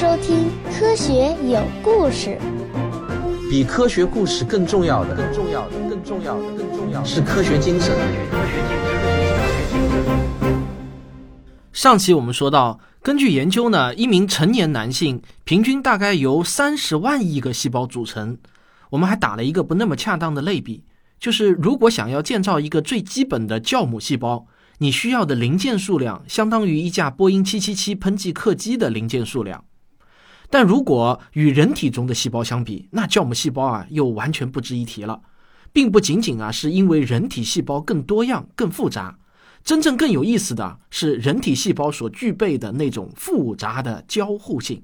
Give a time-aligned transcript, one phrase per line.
[0.00, 0.46] 收听
[0.78, 2.38] 《科学有故事》。
[3.50, 7.96] 比科学故事更重要的，更重要的，更重要的，更重要的是科学精神。
[11.72, 18.38] 上期我们说到，根据研究呢，一名成年男性平均大概由三十万亿个细胞组成。
[18.90, 20.84] 我们还打了一个不那么恰当的类比，
[21.18, 24.46] 就是如果想要建造一个最基本的酵母细胞，
[24.78, 29.64] 你需要的零件数量相当于一架波音777喷气客机的零件数量。
[30.50, 35.20] 但如果与人体中的细胞相比，那酵母细胞啊又完全不值一提了，
[35.72, 39.18] 并不仅仅啊是因为人体细胞更多样、更复杂，
[39.62, 44.82] 真正更有意思的是人体细胞所具备的那种复杂的交互性。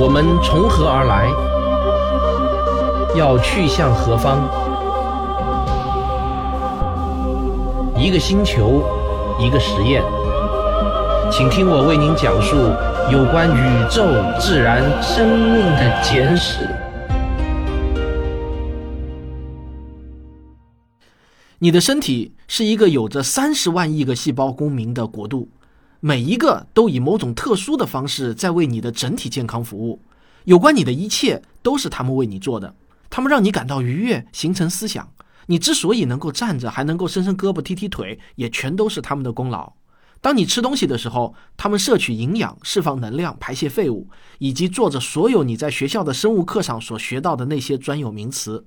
[0.00, 1.28] 我们从何而来？
[3.18, 4.38] 要去向何方？
[8.00, 8.84] 一个星球，
[9.40, 10.00] 一个实验，
[11.30, 12.56] 请听我为您讲述
[13.08, 14.04] 有关宇宙、
[14.40, 16.68] 自然、生命的简史。
[21.58, 25.48] 你的身体是一个有着三十万亿个细胞公民的国度，
[26.00, 30.00] 每一个都以某种特殊的方式在为你的整体健康服务。
[30.44, 32.74] 有关你的一切都是他们为你做的，
[33.08, 35.08] 他们让你感到愉悦，形成思想。
[35.46, 39.72] 你之所以能够站着，还能够伸伸胳膊、踢踢腿，也全都是他们的功劳。
[40.22, 48.66] 当你吃东西的时候，他们摄取营养、释放能量、排泄废物，以及做着所有你在学校的生物课上所学到的那些专有名词。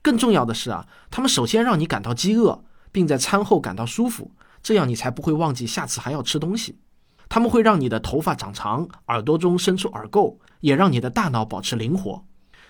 [0.00, 4.30] 更重要的是啊，他们首先让你感到饥饿，并在餐后感到舒服，
[4.62, 6.78] 这样你才不会忘记下次还要吃东西。
[7.28, 12.24] 他们会让你的头发长长，耳朵中生出耳垢，也让你的大脑保持灵活。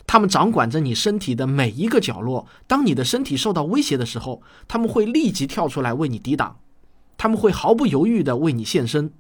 [0.06, 2.47] 他们掌管着你身体的每一个角落。
[2.66, 6.56] 当你的身体受到威胁的时候，他们会立即跳出来为你抵挡。
[7.16, 9.12] 他们会毫不犹豫地为你献身。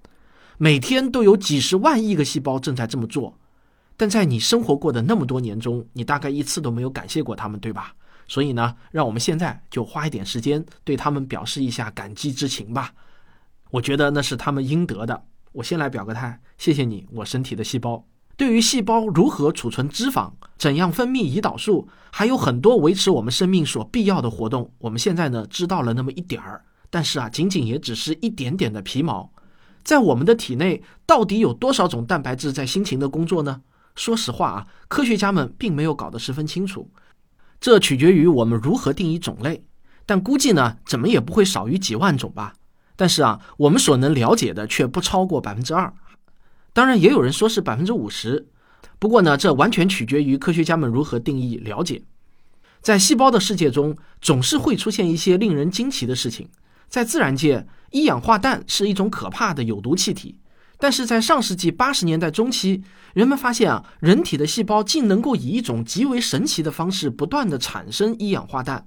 [0.58, 3.38] 每天都有几十万亿个细胞正在这么做。
[3.96, 7.94] 但在你生活过的那么多年中，你大概一次都没有感谢过他们，对吧？
[8.26, 12.92] 所以呢，让我们现在就花一点时间对他们表示一下感激之情吧。
[13.70, 15.24] 我觉得那是他们应得的。
[15.52, 18.04] 我先来表个态，谢谢你，我身体的细胞。
[18.36, 26.64] 对于细胞如何储存脂肪、怎样分泌胰岛素，还有很多维持我们生命所必要的活动，我们现在呢知道了那么一点儿。
[26.94, 29.28] 但是啊，仅仅也只是一点点的皮毛。
[29.82, 33.62] 在我们的体内，到底有多少种蛋白质在辛勤的工作呢？
[33.96, 36.88] 说实话啊，科学家们并没有搞得十分清楚。
[37.58, 39.64] 这取决于我们如何定义种类，
[40.06, 42.54] 但估计呢，怎么也不会少于几万种吧。
[42.94, 45.92] 但是啊，我们所能了解的却不超过百分之二。
[46.72, 48.46] 当然，也有人说是百分之五十，
[49.00, 52.04] 不过呢，这完全取决于科学家们如何定义了解。
[52.80, 56.48] 在细胞的世界中，总是会出现一些令人惊奇的事情。
[56.88, 60.38] 在自然界，一氧化氮是一种可怕的有毒气体，
[60.78, 62.82] 但是在上世纪八十年代中期，
[63.14, 68.86] 人们发现啊，人体的细胞竟能够以一种极为神奇的方式不断的产生一氧化氮。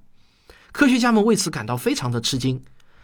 [0.71, 2.63] 科学家们为此感到非常的吃惊。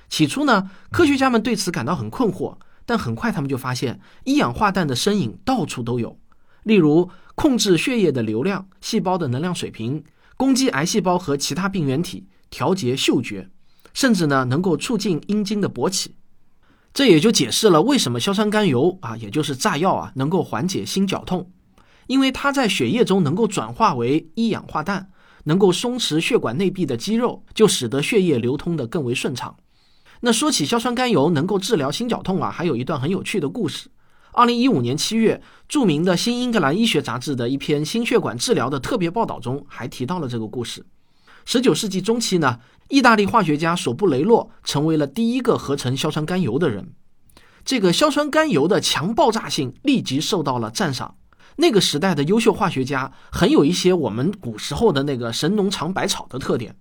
[0.09, 2.57] 起初呢，科学家们对此感到很困惑。
[2.85, 6.19] 但很快，他们就发现一氧化氮的身影到处都有，
[6.63, 10.03] 例如控制血液的流量、细胞的能量水平、
[10.35, 13.49] 攻击癌细胞和其他病原体、调节嗅觉，
[13.93, 16.15] 甚至呢能够促进阴茎的勃起。
[16.93, 21.49] 这也就解释了为什么硝酸甘油啊，也就是炸药啊，能够缓解心绞痛，
[22.05, 25.09] 因为它在血液中能够转化为一氧化氮，
[25.45, 29.55] 能够松弛血管内壁的肌肉，就使得血液流通的更为顺畅。
[30.21, 33.89] 那说起硝酸甘油能够治疗心绞痛啊，还有一段很有趣的故事。
[34.31, 40.85] 二零一五年七月，著名的《新英格兰医学杂志》的一篇心血管治疗的特别报道中，还提到了这个故事。
[41.45, 42.59] 十九世纪中期呢，
[42.89, 46.93] 意大利化学家索布雷洛成为了第一个合成硝酸甘油的人。
[47.65, 51.15] 这个硝酸甘油的强爆炸性立即受到了赞赏。
[51.57, 56.75] 那个时代的优秀化学家，很有一些我们古时候的那个神农尝百草的特点。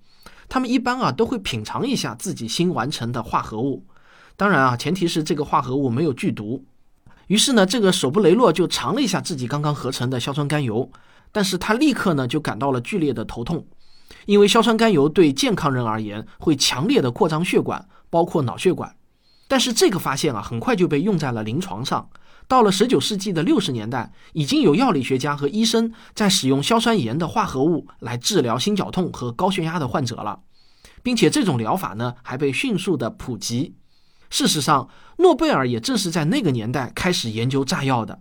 [0.49, 3.87] 他们一般啊都会品尝一下自己新完成的化合物，
[4.37, 6.64] 当然啊，前提是这个化合物没有剧毒。
[7.26, 10.91] 于是呢，这个索布雷洛就尝了一下自己刚刚合成的硝酸甘油，
[11.31, 13.64] 但是他立刻呢就感到了剧烈的头痛，
[14.26, 18.94] 因为硝酸甘油对健康人而言会强烈的扩张血管，包括脑血管。
[19.49, 22.09] 但是这个发现啊很快就被用在了临床上。
[22.49, 30.41] 到了十九世纪的六十年代，已经有药理学家和医生在使用硝酸盐的化合物来治疗心绞痛和高血压的患者了，
[31.03, 33.76] 并且这种疗法呢还被迅速的普及。
[34.29, 34.88] 事实上，
[35.19, 38.20] 诺贝尔也正是在那个年代开始研究炸药的，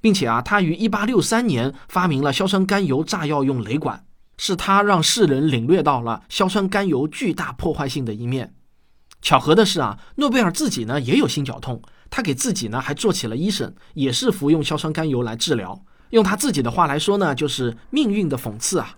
[0.00, 4.04] 并且啊，他于一八六三年发明了硝酸甘油炸药用雷管，
[4.42, 8.54] 是他让世人领略到了硝酸甘油巨大破坏性的一面。
[9.20, 11.82] 巧合的是啊，诺贝尔自己呢也有心绞痛。
[12.08, 15.84] 他给自己呢还做起了医生，也是服用硝酸甘油来治疗。
[16.08, 18.96] 用他自己的话来说呢，就是命运的讽刺啊。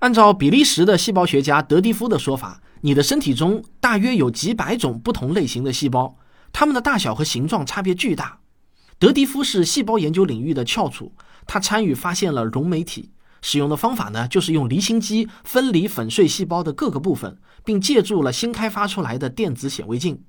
[0.00, 6.16] 按照比利时的细胞学家德蒂夫的说法，你的身体中大约有几百种不同类型的细胞，
[6.52, 8.40] 它们的大小和形状差别巨大。
[8.98, 11.14] 德蒂夫是细胞研究领域的翘楚，
[11.46, 13.12] 他参与发现了溶酶体，
[13.48, 20.20] 使用的方法呢就是用离心机分离粉碎细胞的各个部分，并借助了新开发出来的电子显微镜。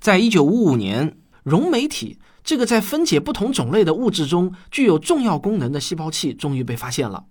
[0.00, 7.24] 在一九五五年，溶酶体这个在分解不同种类的物质中具有重要功能的细胞器终于被发现了。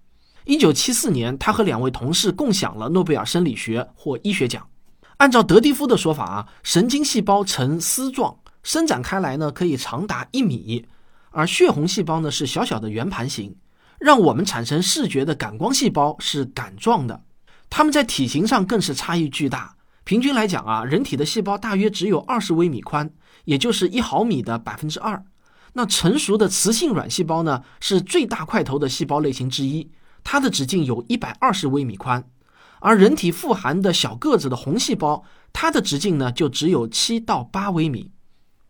[0.45, 4.65] 一九七四年，他和两位同事共享了诺贝尔生理学或医学奖。
[5.17, 8.33] 按照德蒂夫的说法啊，神经细胞呈丝状
[8.63, 10.85] 伸展开来呢，可以长达一米，
[11.31, 13.53] 而血红细胞呢是小小的圆盘形。
[13.99, 17.23] 让我们产生视觉的感光细胞是杆状的，
[17.69, 19.75] 它们在体型上更是差异巨大。
[20.03, 23.09] 平均来讲啊，人体的细胞大约只有二十微米宽，
[23.45, 25.23] 也就是一毫米的百分之二。
[25.73, 29.91] 那成熟的雌性卵细胞呢，是最大块头的细胞类型之一，
[30.23, 32.23] 它的直径有一百二十微米宽。
[32.79, 38.11] 而人体富含的小个子的红细胞，它的直径呢就只有七到八微米。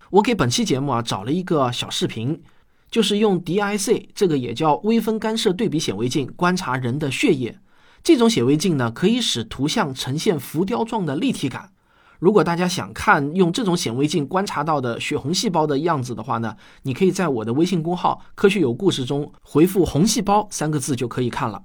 [0.10, 2.42] 我给本期节目啊找了一个小视频，
[2.89, 7.60] 就是用 DIC 这个也叫微分干涉对比显微镜观察人的血液。
[8.04, 11.72] 这种显微镜呢，可以使图像呈现浮雕状的立体感。
[12.19, 21.63] 如果大家想看用这种显微镜观察到的血红细胞的样子的话呢，你可以在我的微信公号“科学有故事”中回复“红细胞”三个字就可以看了。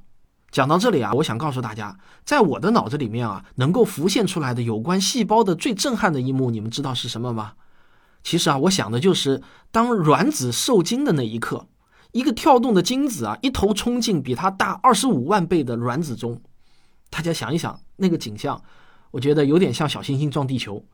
[0.50, 1.96] 讲到这里啊，我想告诉大家，
[2.26, 7.52] 在我的脑子里面啊，能够浮现出来的有关细胞的最震撼的一幕，你们知道是什么吗？
[8.22, 11.66] 其实啊，我想的就是当卵子受精的那一刻。
[12.12, 16.40] 一个跳动的精子啊，一头冲进比它大二十五万倍的卵子中，
[17.08, 18.62] 大家想一想那个景象，
[19.10, 20.84] 我觉得有点像小行星撞地球。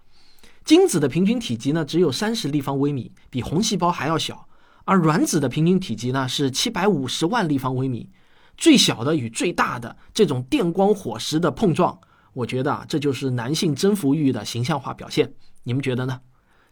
[0.65, 4.49] 精子的平均体积呢只有三十立方微米，比红细胞还要小，
[4.85, 8.09] 而卵子的平均体积呢是七百五十万立方微米。
[8.57, 11.99] 最小的与最大的这种电光火石的碰撞，
[12.33, 15.33] 我觉得啊，这就是男性征服欲的形象化表现。
[15.65, 16.21] 你们觉得呢？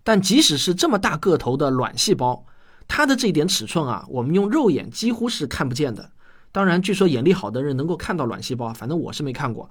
[0.06, 2.47] 但即使是这么大个头的卵细胞。
[2.87, 6.12] 它的这一点尺寸啊，我们用肉眼几乎是看不见的。
[6.53, 9.69] 当然，据说眼力好的人能够看到卵细胞，反正我是没看过。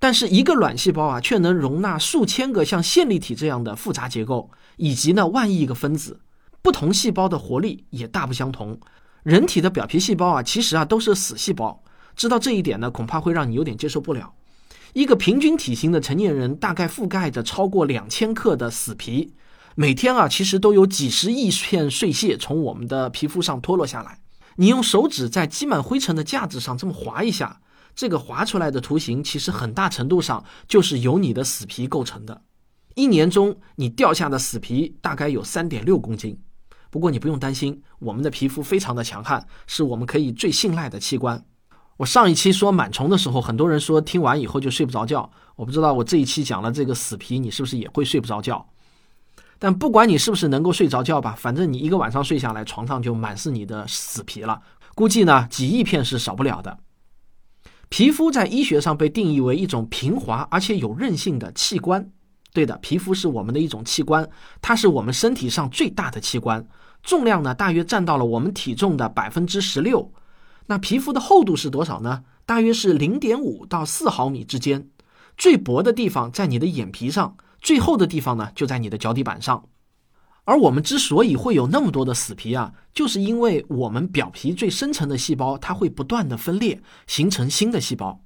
[0.00, 6.18] 但是一个卵细胞啊，却能容纳数千个像线粒体这样的复杂结构，以及呢万亿个分子。
[6.60, 8.80] 不同细胞的活力也大不相同。
[9.22, 11.80] 人体的表皮细胞啊，其实啊都是死细胞。
[12.16, 14.32] 知道这一点呢，恐怕会让你有点接受不了。
[14.92, 19.32] 一个平均体型的成年人，大概覆盖着超过两千克的死皮。
[19.80, 24.18] 每天啊，其实都有几十亿片碎屑从我们的皮肤上脱落下来。
[24.56, 27.60] 你用手指在积满灰尘的架子上这么划一下，
[27.94, 32.42] 这个划出来的图形其实很大程度上就是由你的死皮构成的。
[32.96, 36.36] 一年中你掉下的死皮大概有三点六公斤。
[36.90, 41.44] 不过你不用担心，我们的皮肤非常的强悍，是我们可以最信赖的器官。
[41.98, 45.30] 我上一期说螨虫的时候，很多人说听完以后就睡不着觉。
[45.54, 48.68] 我不知道我这一期讲了这个死皮，你是不是也会睡不着觉？
[49.58, 54.60] 但不管你是不是能够睡着觉吧，反正你一个晚上睡下来，床上就满是你的死皮了。
[54.94, 56.78] 估计呢，几亿片是少不了的。
[57.88, 62.08] 皮肤在医学上被定义为一种平滑而且有韧性的器官。
[62.52, 64.28] 对的，皮肤是我们的一种器官，
[64.60, 66.66] 它是我们身体上最大的器官，
[67.02, 70.12] 重量呢大约占到了我们体重的百分之十六。
[70.66, 72.22] 那皮肤的厚度是多少呢？
[72.46, 74.88] 大约是零点五到四毫米之间，
[75.36, 77.36] 最薄的地方在你的眼皮上。
[77.60, 79.64] 最厚的地方呢，就在你的脚底板上。
[80.44, 88.22] 而我们之所以会有那么多的死皮啊，就是因为我们表皮最深层的细胞，它会不断的分裂，形成新的细胞。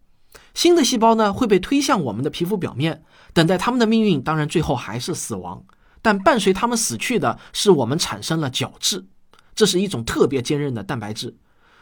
[0.54, 4.22] 新的细胞呢，会被推向我们的皮肤表面，等待他们的命运。
[4.22, 5.64] 当然，最后还是死亡。
[6.00, 9.04] 但伴随他们死去的是我们产生了角质，
[9.54, 11.36] 这是一种特别坚韧的蛋白质。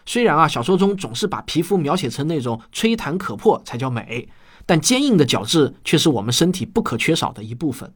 [0.06, 4.28] 虽然啊，小说中总是把皮肤描写成那种吹弹可破才叫美。
[4.70, 7.92] 但坚硬的角质却是我们身体不可缺少的一部分。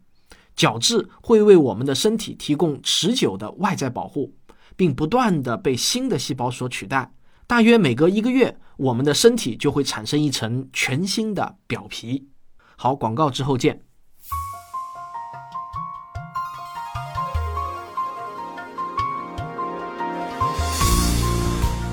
[0.57, 4.35] 角质会为我们的身体提供持久的外在保护，
[4.75, 7.13] 并不断的被新的细胞所取代。
[7.47, 12.27] 大约每隔一个月，我们的身体就会产生一层全新的表皮。
[12.75, 13.81] 好，广告之后见。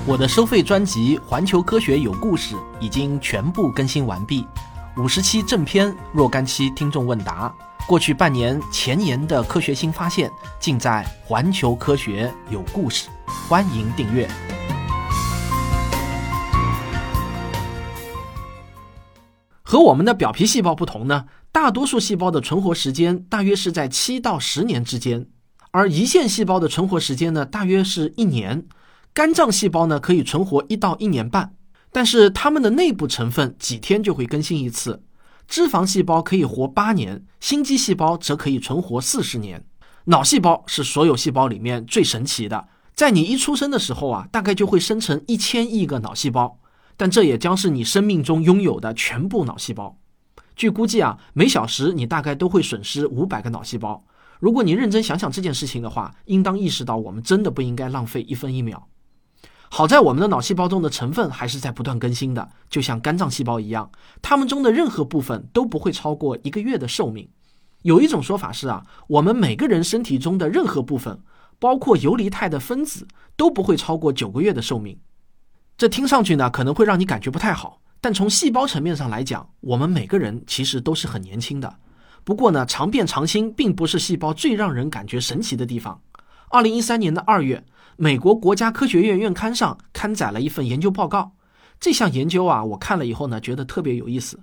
[0.04, 4.44] 我的收费专辑《环球科学有故事》已经全部更新完毕。
[4.98, 7.50] 五十期正片，若干期听众问答，
[7.88, 10.30] 过去半年前沿的科学新发现，
[10.60, 13.08] 尽在环球科学有故事。
[13.48, 14.28] 欢迎订阅。
[19.62, 25.26] 和我们的表皮细胞不同呢，大多数细胞的存活时间大约是在七到十年之间，
[25.70, 28.66] 而胰腺细胞的存活时间呢，大约是一年；
[29.14, 31.54] 肝脏细胞呢，可以存活一到一年半。
[31.92, 35.04] 但是它们的内部成分几天就会更新一次。
[35.46, 39.64] 脂肪细胞可以活八年，心肌细胞则可以存活四十年。
[40.06, 46.58] 脑细胞是所有细胞里面最神奇的，在你一出生的时候啊，大概就会生成一千亿个脑细胞，
[46.96, 49.98] 但这也将是你生命中拥有的全部脑细胞。
[50.56, 54.02] 据估计啊，每小时你大概都会损失五百个脑细胞。
[54.40, 58.88] 如果你认真想想这件事情的话，应当意识到我们真的不应该浪费一分一秒。
[59.74, 67.26] 好在我们的脑细胞中的成分还是在不断更新的，就像肝脏细胞一样，它们中的任何部分都不会超过一个月的寿命。
[67.80, 71.18] 有一种说法是啊，我们每个人身体中的任何部分，
[71.58, 74.98] 包括游离态的分子，都不会超过九个月的寿命。
[75.78, 77.80] 这听上去呢，可能会让你感觉不太好。
[78.02, 81.74] 但从细胞层面上来讲，我们每个人其实都是很年轻的。
[82.24, 85.98] 不过呢，常变常新并不是细胞最让人感觉神奇的地方。
[86.50, 87.64] 二零一三年的二月，
[87.96, 91.32] 美国国家科学院院刊上刊载了一份研究报告。
[91.78, 94.38] 这项研究啊，我看了以后呢，觉得特别有意思。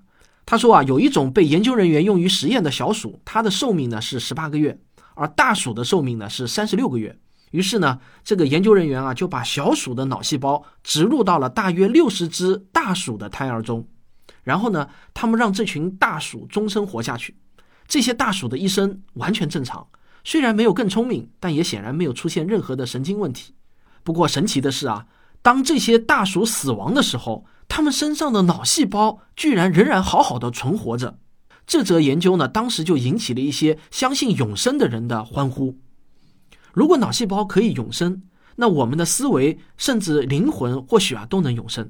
[0.45, 4.77] 他说啊，有一种被研究人员用于实验的小鼠，它的寿命呢是十八个月，
[5.13, 7.17] 而大鼠的寿命呢是三十六个月。
[7.51, 13.87] 于是呢，这个研究人员啊就把小鼠的脑细胞植入到了大约六十只大鼠的胎儿中，
[14.43, 17.35] 然后呢，他们让这群大鼠终身活下去。
[17.87, 19.87] 这些大鼠的一生完全正常，
[20.23, 23.53] 虽然没有更聪明，但也显然没有出现任何的神经问题。
[24.03, 25.07] 不过神奇的是啊，
[25.41, 31.19] 当这些大鼠死亡的时候，它们身上的脑细胞居然仍然好好的存活着，
[31.67, 35.77] 这则研究呢，当时就引起了一些相信永生的人的欢呼。
[36.73, 38.23] 如果脑细胞可以永生，
[38.55, 41.89] 那我们的思维甚至灵魂或许啊都能永生。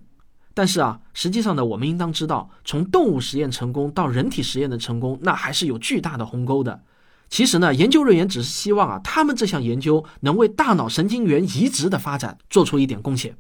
[0.54, 6.84] 但是啊，实际上呢，我们应当知道，从动物实验成功到人体实验的成功，那还是有巨大的鸿沟的。
[7.30, 13.38] 其实呢，研究人员只是希望啊，他们这项研究能为大脑神经元移植的发展做出一点贡献。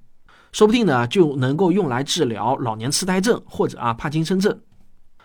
[0.51, 4.59] 说不定呢，就能够用来治疗老年痴呆症或者啊帕金森症。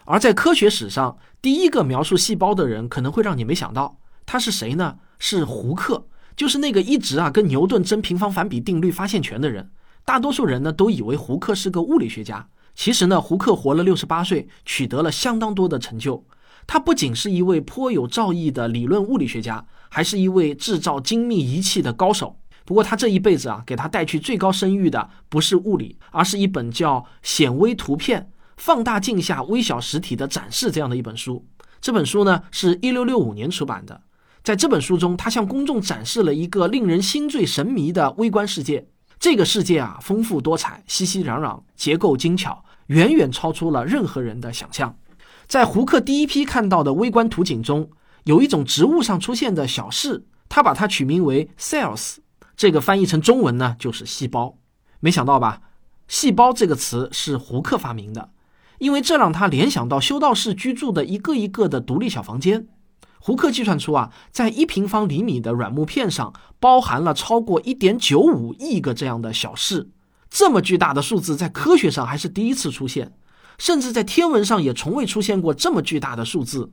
[0.07, 4.97] 而在科学史上，第一个描述细胞的人可能会让你没想到，他是谁呢？
[5.19, 6.07] 是胡克，
[6.37, 9.71] 就是那个一直啊跟牛顿争平方反比定律发现权的人。
[10.05, 16.23] 大多数人呢都以为胡克是个物理学家，其实呢，胡克活了六十八岁，取得了相当多的成就。
[16.67, 22.39] 他不仅是一位颇有造诣的理论物理学家，还是一位制造精密仪器的高手。
[22.65, 31.45] 不过他这一辈子啊，给他带去最高声誉的不是物理，而是一本叫《显微图片：放大镜下微小实体的展示》这样的一本书。
[31.81, 34.01] 这本书呢，是一六六五年出版的。
[34.43, 38.89] 在这本书中，他向公众展示了一个令人心醉神迷的微观世界。
[39.19, 44.97] 这个世界啊，丰富多彩，熙熙攘攘，结构精巧，远远超出了任何人的想象。
[45.55, 47.89] 在胡克第一批看到的微观图景中，
[48.25, 52.17] 有一种植物上出现的小事，他把它取名为 cells。
[52.57, 54.59] 这个翻译成中文呢，就是细胞。
[54.99, 55.61] 没想到吧？
[56.09, 58.31] 细胞这个词是胡克发明的，
[58.79, 62.67] 因为这让他联想到修道士居住的一个一个的独立小房间。
[63.21, 69.91] 胡克计算出啊，在一平方厘米的软木片上，包含了超过一点九五亿个这样的小室。
[70.29, 73.13] 这么巨大的数字，在科学上还是第一次出现，
[73.59, 76.73] 甚至在天文上也从未出现过这么巨大的数字。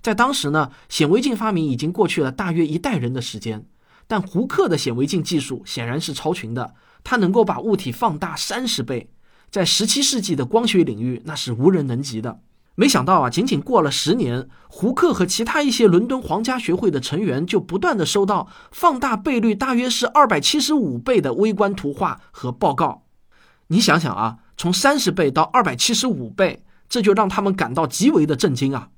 [0.00, 3.66] 在当时呢，显微镜发明已经过去了大约一代人的时间。
[4.08, 6.74] 但胡克的显微镜技术显然是超群的，
[7.04, 9.10] 它能够把物体放大三十倍，
[9.48, 12.40] 在十七世纪的光学领域那是无人能及的。
[12.74, 23.04] 没想到啊，仅仅过了十年，胡克和其他一些伦敦皇家学会的成员就不断的收到放大倍率大约是二百七十五倍的微观图画和报告。
[23.68, 28.90] 你想想啊，从三十倍到二百七十五倍，这就让他们感到极为的震惊啊。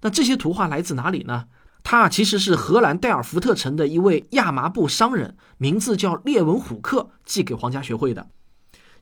[0.00, 1.46] 那这些图画来自哪里呢？
[1.82, 8.26] 他其实是荷兰代尔福特城的一位亚麻布商人，名字叫列文虎克，寄给皇家学会的。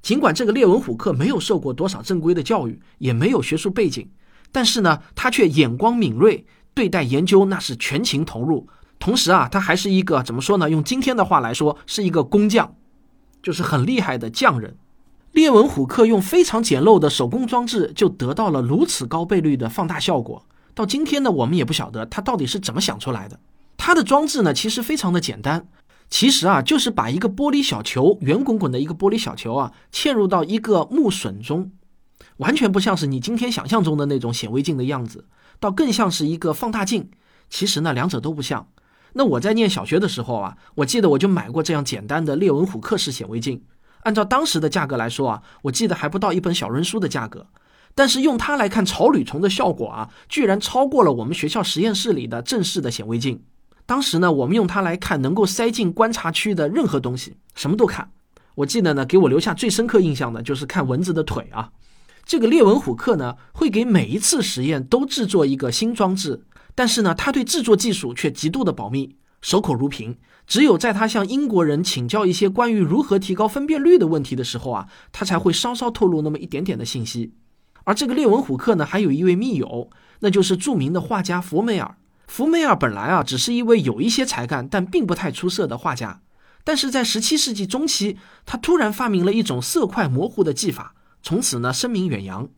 [0.03, 4.11] 尽管这个列文虎克没有受过多少正规的教育，也没有学术背景，
[4.53, 8.69] 但是呢，他却眼光敏锐，对待研究那是全情投入。
[8.99, 10.69] 同时啊，他还是一个怎么说呢？
[10.69, 12.77] 用今天的话来说，是一个工匠，
[13.43, 14.77] 就是很厉害的匠人。
[15.35, 20.47] 列文虎克用非常简陋的手工装置，就得到了如此高倍率的放大效果。
[20.75, 23.41] 到今天呢，我们也不晓得他到底是怎么想出来的。
[23.77, 25.67] 他的装置呢，其实非常的简单，
[26.09, 31.73] 其实啊，就是把一个玻璃小球，圆滚滚的一个玻璃小球啊，嵌入到一个木榫中，
[32.37, 35.27] 完全不像是你今天想象中的那种显微镜的样子，
[35.59, 37.11] 倒更像是一个放大镜。
[37.51, 38.69] 其实呢，两者都不像。
[39.15, 43.61] 那我在念小学的时候啊，我记得我就买过这样简单的列文虎克式显微镜，
[44.05, 47.47] 按照当时的价格来说啊，我记得还不到一本小人书的价格。
[47.97, 53.43] 但是用它来看草履虫的效果啊，居然超过了我们学校实验室里的正式的显微镜。
[53.87, 58.11] 当时呢，我们用它来看能够塞进观察区的任何东西，什么都看。
[58.57, 61.71] 我记得呢，给我留下最深刻印象的就是看蚊子的腿啊。
[62.25, 66.43] 这个列文虎克呢，会给每一次实验都制作一个新装置，
[66.75, 70.17] 但是呢，他对制作技术却极度的保密，守口如瓶。
[70.47, 77.35] 只有在他向英国人请教一些关于如何提高分辨率的问题的时候啊，他才会稍稍透露那么一点点的信息。
[77.85, 81.97] 而这个列文虎克呢，还有一位密友，那就是著名的画家弗梅尔。
[82.27, 86.23] 弗梅尔本来啊，只是一位有一些才干但并不太出色的画家，
[86.65, 92.49] 但是在17世纪中期，他突然发明了一种色块模糊的技法，从此呢声名远扬。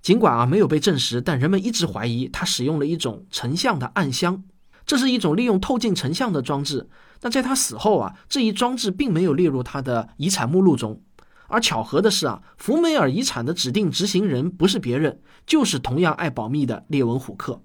[0.00, 4.42] 尽管啊没有被证实，但人们一直怀疑他使用了一种成像的暗箱，
[4.86, 6.88] 这是一种利用透镜成像的装置。
[7.22, 11.02] 那在他死后啊，这一装置并没有列入他的遗产目录中。
[11.48, 17.60] 而巧合的是啊，福梅尔遗产的指定执行人不是别人，就是同样爱保密的列文虎克。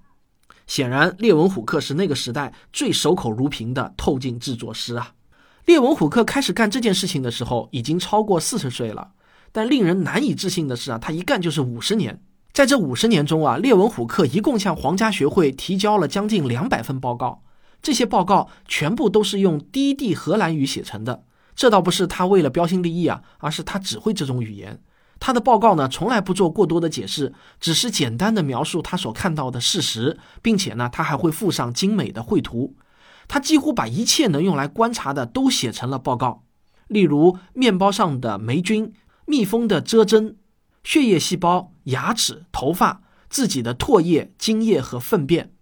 [0.68, 5.14] 显然，列文虎克是那个时代最守口如瓶的透镜制作师啊。
[5.66, 9.12] 列文虎克开始干这件事情的时候，已经超过四十岁了。
[9.52, 12.20] 但令人难以置信的是啊，他一干就是五十年。
[12.56, 17.44] 在这五十年中啊，列文虎克一共向皇家学会提交了将近两百份报告，
[17.82, 21.26] 这些报告全部都是用低地荷兰语写成的。
[21.54, 24.82] 这倒不是他为了标新立异啊，而是他只会这种语言。
[25.20, 32.78] 他的报告呢，从来不做过多的解释，只是简单的描述他所看到的事实，并且呢，他还会附上精美的绘图。
[33.28, 36.44] 他几乎把一切能用来观察的都写成了报告，
[36.88, 38.94] 例如面包上的霉菌、
[39.26, 40.38] 蜜蜂的蛰针、
[40.86, 45.54] 血液细胞、牙齿、头发、自己的唾液、精液和粪便。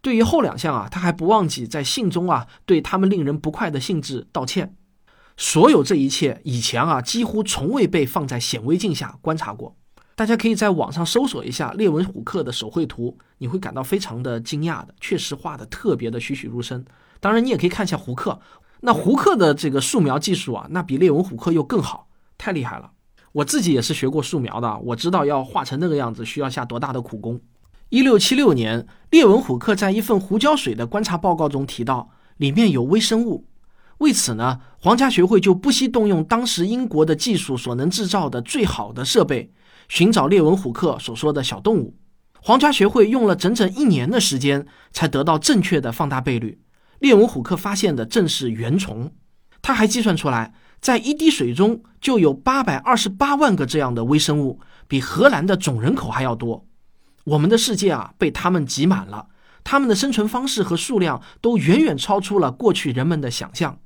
[0.00, 4.76] 对于后两项啊，他还不忘记在信中啊，对他们令人不快的性质道歉。
[5.36, 9.76] 所有这一切以前啊，几乎从未被放在显微镜下观察过。
[10.14, 16.84] 大家可以在网上搜索一下列文虎克的手绘图，你会感到非常的惊讶的，确实画的特别的栩栩如生。
[17.20, 18.40] 当然，你也可以看一下胡克，
[18.80, 22.90] 那胡克的这个素描技术啊，那比列文虎克又更好，太厉害了。
[23.38, 27.40] 我自己也是学过素描的，我知道要画成那个样子需要下多大的苦功。
[27.88, 33.46] 一六七六年，列文虎克在一份胡椒水的观察报告中提到，里面有微生物。
[33.98, 39.52] 为此呢，皇家学会就不惜动用当时英国的技术所能制造的最好的设备，
[39.88, 41.96] 寻找列文虎克所说的小动物。
[42.42, 46.60] 皇家学会用了整整一年的时间，才得到正确的放大倍率。
[46.98, 49.12] 列文虎克发现的正是原虫，
[49.62, 56.64] 他还计算出来，在一滴水中就有八百二十八万个这样的微生物，比荷兰的总人口还要多。
[57.24, 59.26] 我们的世界啊，被他们挤满了，
[59.64, 63.78] 他们的生存方式和数量都远远超出了过去人们的想象。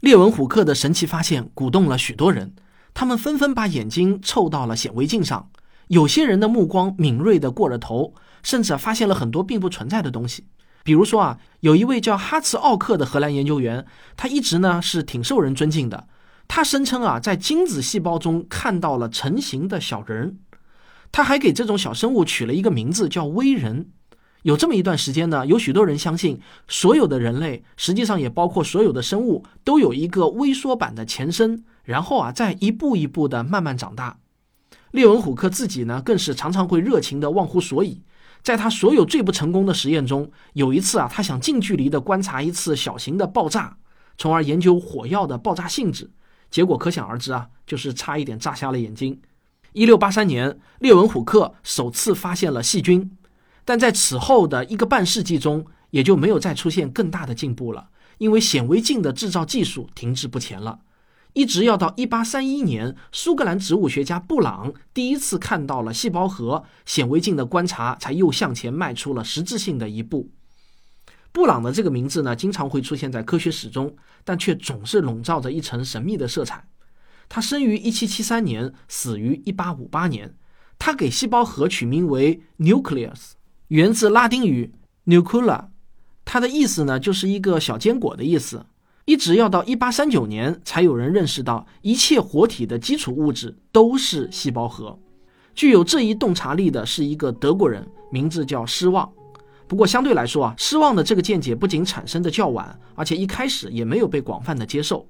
[0.00, 2.54] 列文虎克的神奇发现鼓动了许多人，
[2.92, 5.50] 他们纷纷把眼睛凑到了显微镜上。
[5.88, 10.46] 有些人的目光敏锐的过了头，甚至发现了很多并不存在的东西。
[10.82, 16.08] 比如说啊，有一位叫哈茨奥克的荷兰研究员，他一直呢是挺受人尊敬的。
[16.46, 20.38] 他声称啊，在精子细胞中看到了成型的小人，
[21.10, 23.90] 他还给这种小生物取了一个名字叫微人。
[24.42, 34.18] 有这么一段时间呢，有许多人相信，所有的人类，实际上也包括所有的生物，都有一个微缩版的前身，然后啊，再一步一步的慢慢长大。
[34.90, 38.02] 列文虎克自己呢，更是常常会热情的忘乎所以。
[38.42, 43.78] 在他所有最不成功的实验中，有一次啊，他想近距离的观察一次小型的爆炸，
[44.18, 46.10] 从而研究火药的爆炸性质，
[46.54, 49.20] 结果可想而知啊，就是差一点炸瞎了眼睛。
[49.72, 53.10] 一六八三年，列文虎克首次发现了细菌。
[53.64, 57.88] 但在此后的一个半世纪中，也就没有再出现更大的进步了，
[58.18, 60.78] 因为显微镜的制造技术停滞不前了。
[61.32, 70.30] 一直要到1831年，苏格兰植物学家布朗第一次看到了细胞核，显微镜的观察才又向前迈出了实质性的一步。
[71.34, 76.64] 布朗的这个名字呢，经常会出现在科学史中，但却总是笼罩着一层神秘的色彩。
[77.28, 80.36] 他生于1773年，死于1858年。
[80.78, 83.32] 他给细胞核取名为 nucleus。
[83.68, 84.74] 源自拉丁语
[85.06, 85.70] nucula，
[86.24, 88.66] 它的意思呢就是一个小坚果的意思。
[89.04, 94.96] 一直要到1839年，才有人认识到一切活体的基础物质都是细胞核。
[95.52, 99.12] 具有这一洞察力的是一个德国人，名字叫施旺。
[99.66, 105.06] 不过相对来说啊，失望的这个见解不仅产生的较晚，而且一开始也没有被广泛的接受。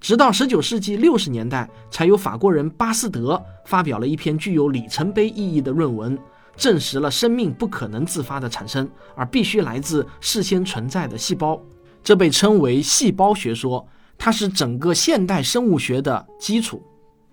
[0.00, 6.18] 直到十九世纪六十年代，才有法国人巴斯德发表了一篇具有里程碑意义的论文。
[6.56, 11.58] 证实了生命不可能自发的产生，而必须来自事先存在的细胞，
[12.02, 13.86] 这被称为细胞学说，
[14.18, 16.82] 它是整个现代生物学的基础。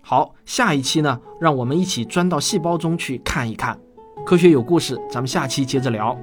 [0.01, 3.77] 好，下一期呢，让我们一起钻到细胞中去看一看。
[4.25, 6.17] 科学有故事，咱们下期接着聊。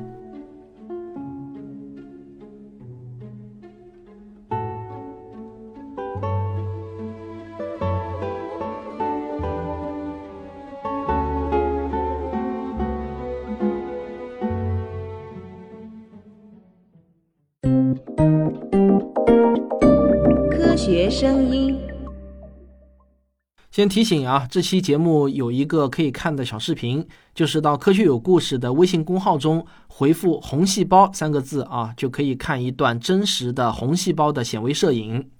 [21.14, 21.78] 声音。
[23.70, 35.30] 先提醒啊，这期节目有一个可以看的小视频，就是到“科学有故事”的微信公号中回复“红细胞”三个字啊，就可以看一段真实的红细胞的显微摄影。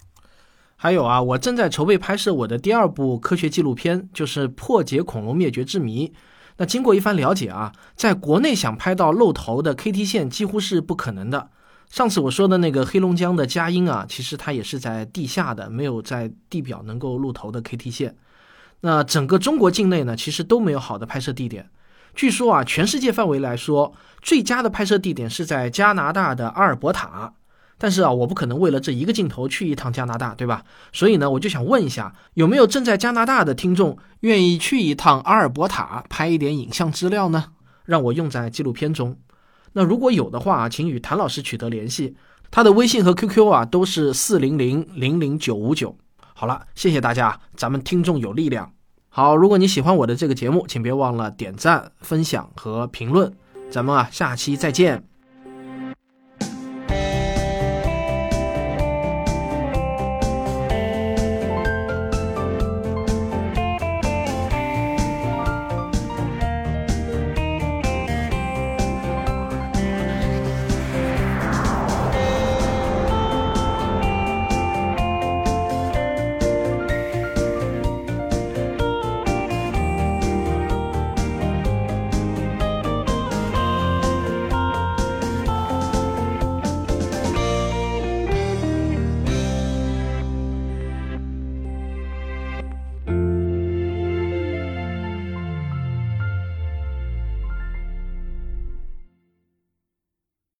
[0.76, 6.12] 还有啊，我正在筹备拍摄我的第二部科学纪录片，就是破解恐龙灭绝之谜。
[6.58, 11.50] 那经过一番了解啊，在国内想拍到露头的 KT 线几乎是不可能的。
[11.90, 18.16] 上次我说的那个黑龙江的佳音啊，其实它也是在地下的，没有在地表能够露头的 KT 线。
[18.80, 21.70] 那整个中国境内呢，其实都没有好的拍摄地点。
[22.14, 27.34] 据说啊，全世界范围来说，最佳的拍摄地点是在加拿大的阿尔伯塔。
[27.76, 30.64] 但是啊，我不可能为了这一个镜头去一趟加拿大，对吧？
[30.92, 37.46] 所以呢，我就想问一下，有没有正在加拿大的听众愿意去一趟阿尔伯塔拍一点影像资料呢？
[37.84, 39.16] 让我用在纪录片中。
[39.74, 42.16] 那如果有的话，请与谭老师取得联系，
[42.50, 45.96] 他的微信和 QQ 啊都是四零零零零九五九。
[46.32, 48.72] 好了，谢谢大家，咱们听众有力量。
[49.08, 53.32] 好，如果你喜欢我的这个节目，请别忘了点赞、分享和评论。
[53.70, 55.13] 咱们啊，下期再见。